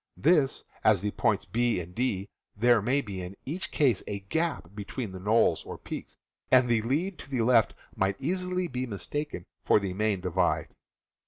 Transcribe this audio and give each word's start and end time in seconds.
Thus, 0.17 0.63
at 0.83 0.97
the 1.01 1.11
points 1.11 1.45
B 1.45 1.79
and 1.79 1.93
D 1.93 2.27
there 2.57 2.81
may 2.81 3.01
be 3.01 3.21
in 3.21 3.35
each 3.45 3.69
case 3.69 4.01
a 4.07 4.21
gap 4.21 4.73
between 4.73 5.11
knolls 5.23 5.63
or 5.63 5.77
peaks, 5.77 6.17
and 6.49 6.67
the 6.67 6.81
lead 6.81 7.19
to 7.19 7.29
the 7.29 7.41
left 7.43 7.75
might 7.95 8.15
easily 8.19 8.67
be 8.67 8.87
mistaken 8.87 9.45
for 9.63 9.79
the 9.79 9.93
main 9.93 10.19
divide. 10.19 10.69